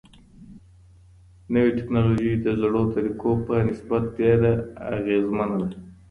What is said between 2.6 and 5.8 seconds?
زړو طريقو په نسبت ډيره اغيزمنه ده.